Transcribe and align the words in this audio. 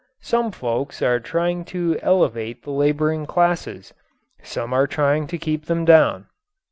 Some 0.23 0.51
folks 0.51 1.03
are 1.03 1.19
trying 1.19 1.63
to 1.65 1.95
elevate 2.01 2.63
the 2.63 2.71
laboring 2.71 3.27
classes; 3.27 3.93
some 4.41 4.73
are 4.73 4.87
trying 4.87 5.27
to 5.27 5.37
keep 5.37 5.65
them 5.65 5.85
down. 5.85 6.25